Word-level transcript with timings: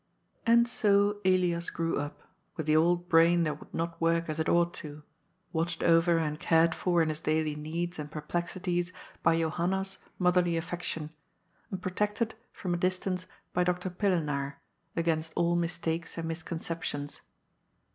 *' 0.27 0.47
Akd 0.47 0.65
so 0.67 1.19
Elias 1.23 1.69
grew 1.69 1.99
up, 1.99 2.23
with 2.57 2.65
the 2.65 2.75
old 2.75 3.07
brain 3.07 3.43
that 3.43 3.59
would 3.59 3.71
not 3.71 4.01
work 4.01 4.29
as 4.29 4.39
it 4.39 4.49
ought 4.49 4.73
to, 4.73 5.03
watched 5.53 5.83
over 5.83 6.17
and 6.17 6.39
cared 6.39 6.73
for 6.73 7.03
in 7.03 7.09
his 7.09 7.19
daily 7.19 7.53
needs 7.55 7.99
and 7.99 8.11
perplexities 8.11 8.91
by 9.21 9.37
Johanna's 9.37 9.99
motherly 10.17 10.57
affection, 10.57 11.11
and 11.69 11.83
protected, 11.83 12.33
from 12.51 12.73
a 12.73 12.77
distance, 12.77 13.27
by 13.53 13.63
Doctor 13.63 13.91
Pillenaar, 13.91 14.55
against 14.95 15.33
all 15.35 15.55
mistakes 15.55 16.17
and 16.17 16.27
misconceptions. 16.27 17.21